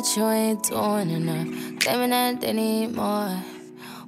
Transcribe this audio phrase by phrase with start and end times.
[0.00, 1.78] That you ain't doing enough.
[1.80, 3.36] Claiming that they need more.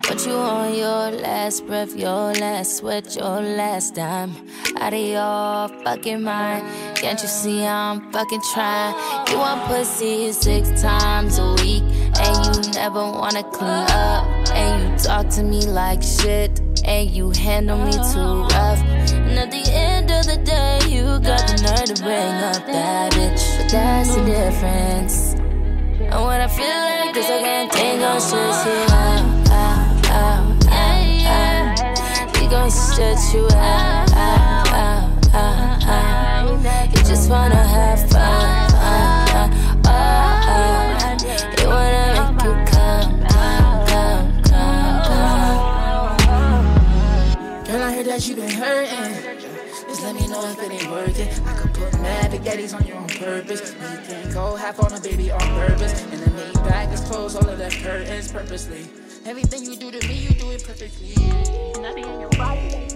[0.07, 4.32] What you on your last breath, your last sweat, your last dime?
[4.81, 6.64] Out of your fucking mind.
[6.96, 8.94] Can't you see I'm fucking trying?
[9.29, 11.82] You want pussy six times a week,
[12.18, 14.25] and you never wanna clean up.
[14.54, 18.81] And you talk to me like shit, and you handle me too rough.
[19.12, 23.12] And at the end of the day, you got the nerve to bring up that
[23.12, 23.59] bitch.
[23.59, 25.42] But that's the difference.
[26.12, 30.66] And when I feel like this, I can't think on shit, shit out, out, out,
[30.68, 32.39] out, out.
[32.39, 36.91] We gon' stretch you out, out, out, out, out.
[36.91, 39.50] You just wanna have fun, fun,
[39.87, 41.17] oh, oh.
[41.59, 44.69] You wanna make you come, come, come.
[47.65, 49.41] Girl, I heard that you been hurting.
[49.89, 50.92] Just let me know if it ain't.
[51.48, 52.33] I put mad
[52.75, 53.75] on you on purpose.
[53.75, 56.02] We can't go half on a baby on purpose.
[56.02, 58.86] And then me back is close all of the curtains purposely.
[59.25, 61.14] Everything you do to me, you do it perfectly.
[61.80, 62.88] Nothing in your body.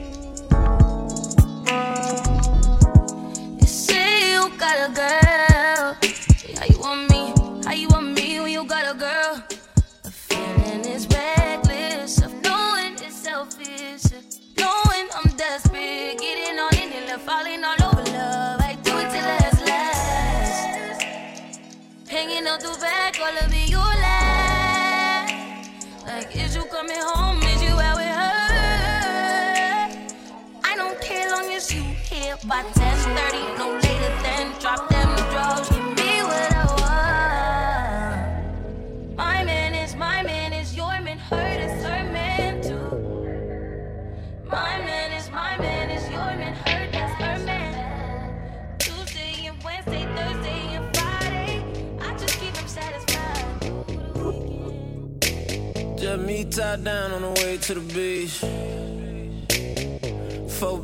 [3.60, 5.25] You say you got a girl.
[32.56, 35.68] By 10:30, no later than drop them drugs.
[35.68, 38.20] Give me what I want.
[39.14, 42.91] My man is my man is your man, hurt her man too.
[44.56, 47.75] My man is my man is your man, her man.
[48.78, 51.52] Tuesday and Wednesday, Thursday and Friday,
[52.00, 53.47] I just keep them satisfied.
[55.98, 58.85] Just me tied down on the way to the beach.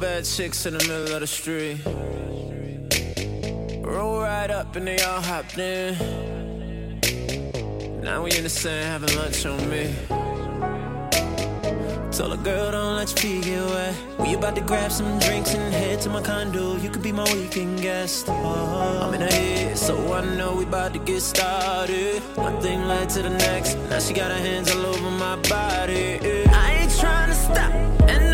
[0.02, 1.78] Bad chicks in the middle of the street.
[3.84, 5.94] Roll right up and they all hopped in.
[8.02, 9.94] Now we in the sand having lunch on me.
[12.10, 13.94] Told a girl don't let your feet get wet.
[14.18, 16.76] We about to grab some drinks and head to my condo.
[16.78, 18.28] You could be my weekend guest.
[18.28, 19.06] Uh-huh.
[19.06, 22.20] I'm in her head, so I know we about to get started.
[22.34, 23.76] One thing led to the next.
[23.88, 26.18] Now she got her hands all over my body.
[26.50, 27.72] I ain't trying to stop,
[28.10, 28.31] and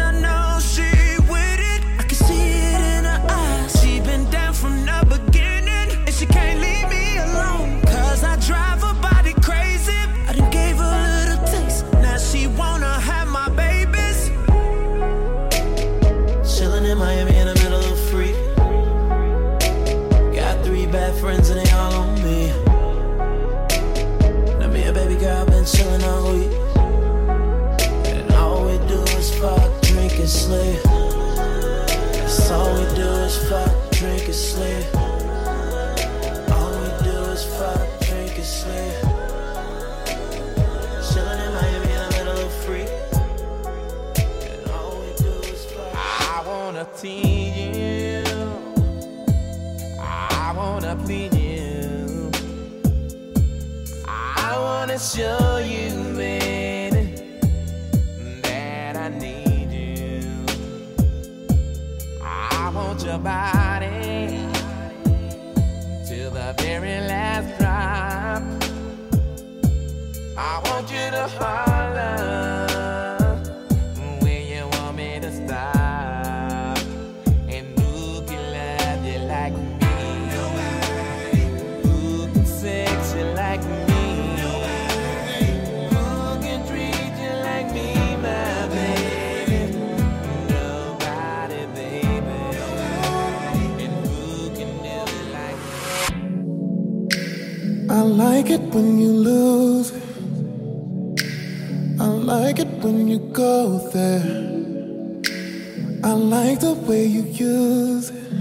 [106.05, 108.33] I like the way you use it.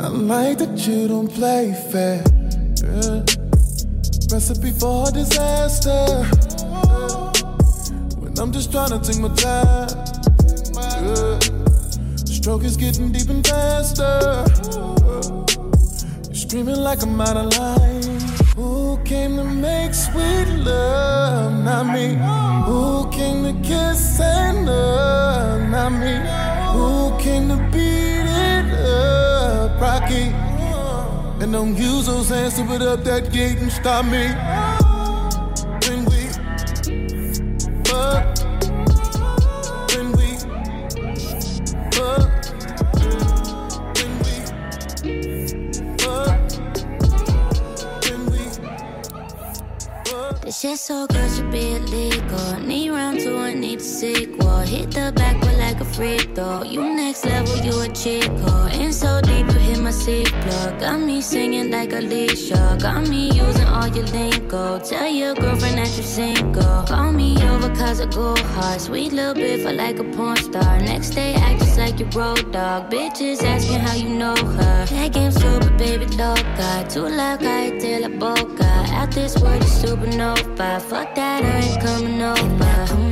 [0.00, 2.22] I like that you don't play fair.
[2.84, 3.24] Yeah.
[4.30, 6.24] Recipe for disaster.
[8.20, 9.88] When I'm just trying to take my time.
[10.76, 11.38] Yeah.
[12.26, 14.44] Stroke is getting deep and faster.
[16.26, 18.17] You're screaming like I'm out of line.
[18.58, 21.62] Who came to make sweet love?
[21.62, 22.18] Not me.
[22.66, 25.60] Who came to kiss and love?
[25.70, 26.14] Not me.
[26.72, 29.80] Who came to beat it up?
[29.80, 30.34] Rocky.
[31.40, 34.26] And don't use those hands to put up that gate and stop me.
[50.58, 52.58] Shit so good should be illegal.
[52.58, 54.58] Need round two, I need a sequel.
[54.58, 56.64] Hit the backwood like a freak throw.
[56.64, 58.66] You next level, you a chico.
[58.72, 59.20] In so
[60.08, 60.80] you C plug.
[60.80, 62.78] Got me singing like Alicia.
[62.80, 64.78] Got me using all your lingo.
[64.78, 66.84] Tell your girlfriend that you single.
[66.86, 68.80] Call me over cause I go hard.
[68.80, 70.78] Sweet little bit for like a porn star.
[70.80, 72.90] Next day, act just like your road dog.
[72.90, 74.86] Bitches asking how you know her.
[74.86, 76.86] That game super, baby, loca.
[76.88, 78.70] Too loud, I tell la boca.
[78.98, 80.80] Out this world is supernova.
[80.82, 82.22] Fuck that, I ain't coming.
[82.22, 83.07] Over,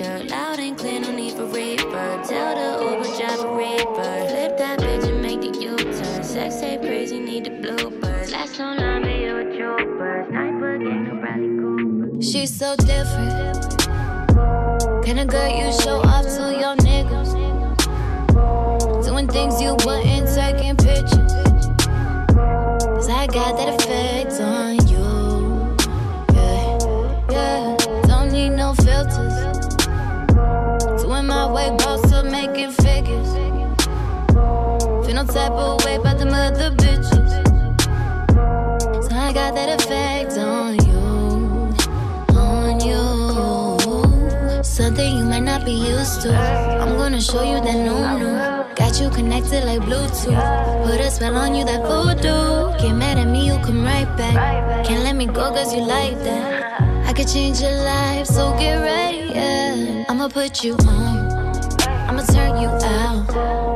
[0.00, 0.30] t-shirt.
[0.30, 2.28] Loud and clear, no need for reverb.
[2.28, 4.28] Tell the Uber driver reaper.
[4.28, 6.24] Flip that bitch and make the U-turn.
[6.24, 8.32] Sex tape crazy, need the bloopers.
[8.32, 10.28] Last online video with troopers.
[10.28, 12.22] Sniper gang, Bradley Cooper.
[12.22, 13.86] She's so different.
[15.04, 17.30] Kind of girl you show off to your niggas.
[19.04, 20.09] Doing things you wouldn't,
[35.32, 37.30] type of way about them other bitches.
[39.04, 41.00] So I got that effect on you.
[42.36, 44.62] On you.
[44.64, 46.34] Something you might not be used to.
[46.34, 48.74] I'm gonna show you that new new.
[48.74, 50.84] Got you connected like Bluetooth.
[50.84, 52.76] Put a spell on you that voodoo.
[52.82, 54.84] Get mad at me, you come right back.
[54.84, 56.80] Can't let me go cause you like that.
[57.06, 60.06] I could change your life, so get ready, yeah.
[60.08, 61.30] I'ma put you on.
[62.08, 63.69] I'ma turn you out.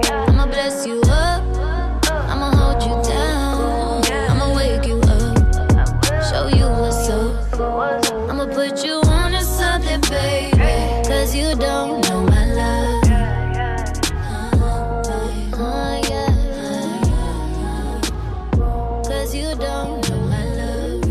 [19.35, 21.05] You don't know my love.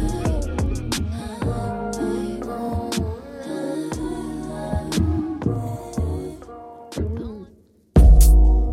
[6.96, 7.48] you.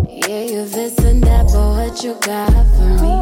[0.08, 3.14] Yeah, you this and that, but what you got for me?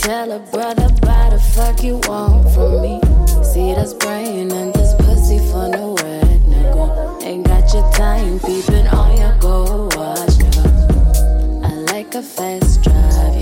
[0.00, 3.00] Tell a brother by the fuck you want from me.
[3.44, 7.22] See this brain and this pussy for no wet, nigga.
[7.22, 11.64] Ain't got your time peeping on your go watch, nigga.
[11.64, 12.82] I like a fast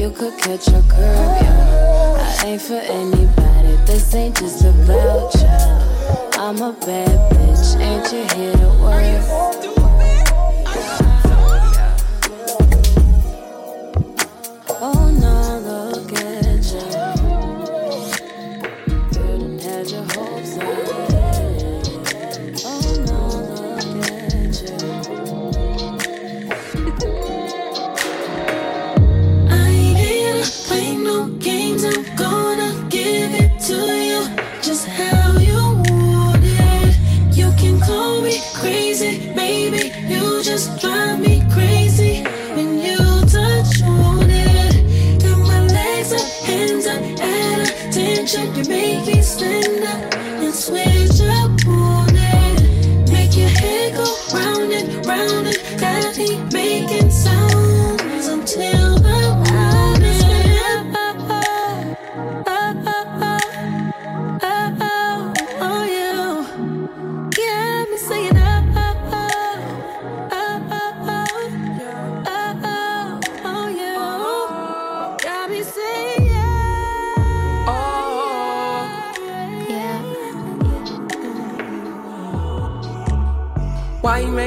[0.08, 2.37] you could catch a curve, yeah.
[2.40, 6.40] I ain't for anybody, this ain't just about you.
[6.40, 9.47] I'm a bad bitch, ain't you here to work?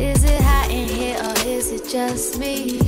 [0.00, 2.80] Is it hot in here or is it just me?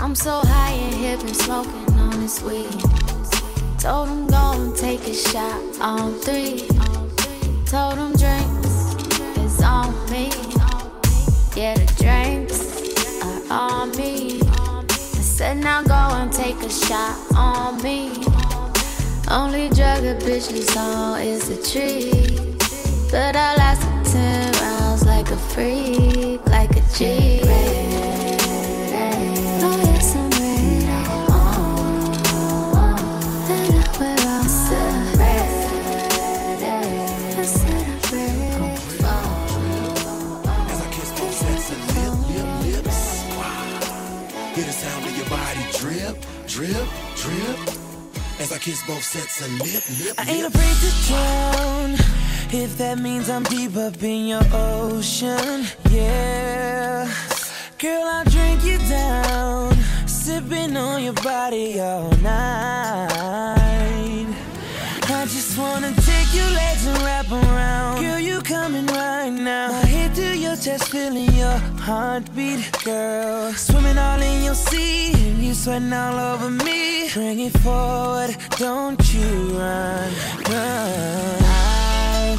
[0.00, 2.66] I'm so high in here, been smoking on this weed.
[3.78, 6.66] Told him go and take a shot on three.
[7.66, 8.96] Told him drinks
[9.38, 10.26] is on me.
[11.54, 12.58] Yeah, the drinks
[13.22, 14.40] are on me.
[14.42, 18.10] I said now go and take a shot on me.
[19.30, 22.56] Only drug a bitch is on is a tree.
[23.08, 24.47] But I lasted 10 rounds like a
[25.38, 27.40] freak, like a G.
[29.64, 30.84] Oh, yes, I'm ready.
[30.84, 33.00] And I wear all my-
[34.42, 35.58] I said I'm ready.
[40.70, 43.00] As I kiss both sets of lip, lip, lips.
[44.56, 46.16] Hear the sound of your body drip,
[46.46, 47.58] drip, drip.
[48.40, 51.90] As I kiss both sets of lip, lip, I ain't afraid to drown
[52.52, 55.66] if that means I'm deep up in your ocean.
[55.90, 57.12] Yeah,
[57.78, 59.74] girl, I'll drink you down,
[60.06, 63.18] sipping on your body all night.
[65.10, 68.00] I just wanna take your legs and wrap around.
[68.02, 69.72] Girl, you coming right now.
[69.72, 73.52] My head to your chest, feeling your heartbeat, girl.
[73.54, 77.10] Swimming all in your sea, you sweating all over me.
[77.12, 80.12] Bring it forward, don't you run,
[80.48, 81.67] run.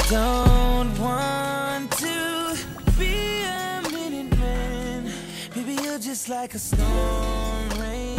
[0.10, 2.58] Don't want to
[2.98, 5.12] be a minute man.
[5.56, 8.19] Maybe you're just like a storm raining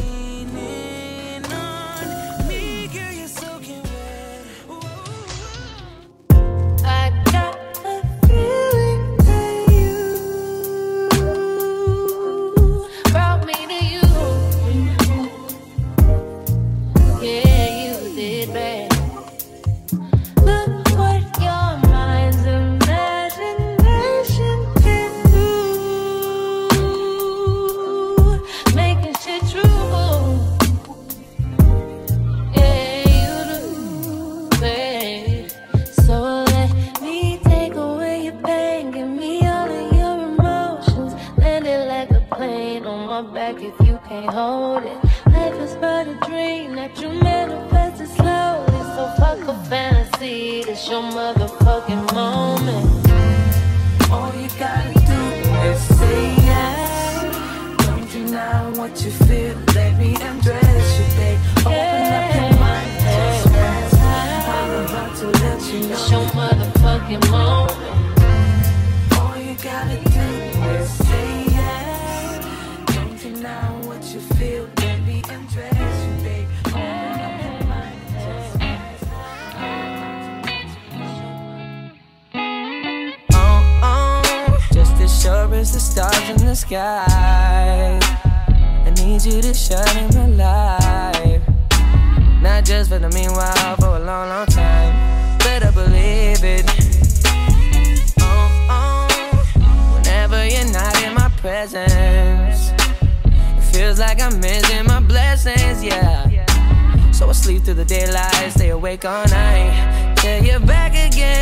[50.88, 51.59] your motherfucking
[85.72, 87.98] the stars in the sky.
[88.86, 91.42] I need you to shine in my life.
[92.42, 95.38] Not just for the meanwhile, for a long, long time.
[95.38, 96.64] Better believe it.
[98.20, 102.72] Oh, oh, whenever you're not in my presence,
[103.30, 106.26] it feels like I'm missing my blessings, yeah.
[107.12, 110.16] So I sleep through the daylight, stay awake all night.
[110.16, 111.39] Till you're back again,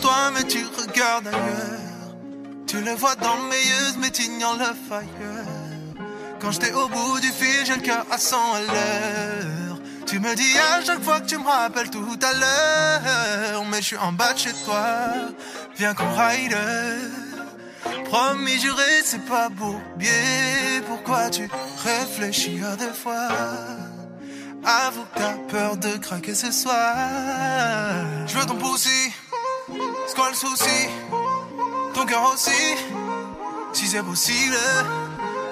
[0.00, 2.14] toi, mais tu regardes ailleurs.
[2.66, 5.44] Tu le vois dans mes yeux, mais t'ignores le fire.
[6.40, 9.78] Quand j'étais au bout du fil, j'ai le cœur à 100 à l'heure.
[10.06, 13.64] Tu me dis à chaque fois que tu me rappelles tout à l'heure.
[13.70, 14.86] Mais je suis en bas de chez toi,
[15.76, 16.56] viens qu'on ride.
[18.06, 19.80] Promis, juré, c'est pas beau.
[19.96, 20.10] Bien,
[20.86, 21.48] pourquoi tu
[21.84, 23.28] réfléchis à deux fois?
[24.64, 26.96] Avoue que t'as peur de craquer ce soir.
[28.26, 29.12] Je veux ton poussi,
[30.06, 30.88] c'est souci?
[31.94, 32.76] Ton cœur aussi,
[33.72, 34.56] si c'est possible.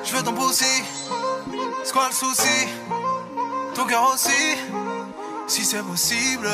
[0.04, 0.82] Je veux ton poussi,
[1.84, 2.68] c'est souci?
[3.74, 4.56] Ton cœur aussi,
[5.46, 6.48] si c'est possible.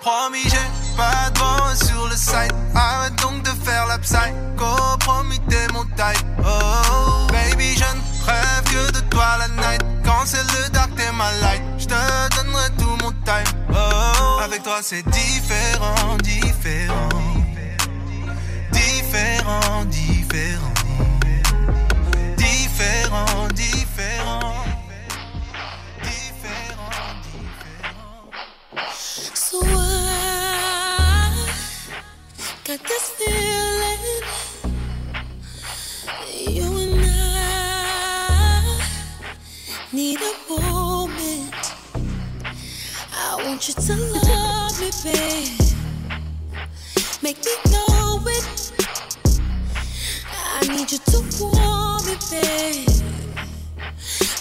[0.00, 2.54] Promis, j'ai pas de sur le site.
[2.74, 4.98] Arrête donc de faire la psycho.
[5.00, 6.26] Promis, t'es mon type.
[6.40, 9.82] Oh, baby, je ne rêve que de toi la night.
[10.04, 10.44] Quand c'est
[14.82, 17.08] c'est différent, différent.
[18.72, 20.05] Différent, make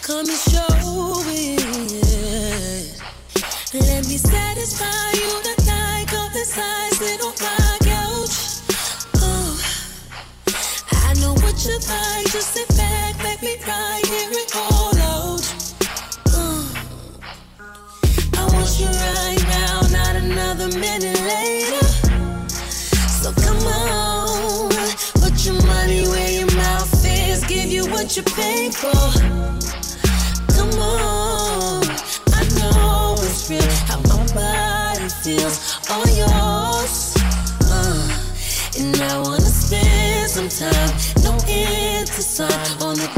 [0.05, 3.01] Come and show it.
[3.73, 6.05] Let me satisfy you tonight.
[6.09, 8.61] Come inside, sit on my couch.
[9.15, 9.57] Oh,
[10.91, 12.31] I know what you like.
[12.31, 15.41] Just sit back, let me ride, hear it all out.
[16.27, 16.63] Uh,
[18.37, 21.87] I want you right now, not another minute later.
[23.09, 24.69] So come on,
[25.15, 29.14] put your money where your mouth is, give you what you pay for.
[35.95, 37.15] All yours.
[37.71, 40.91] Uh, and I wanna spend some time,
[41.23, 43.09] no end to sign on the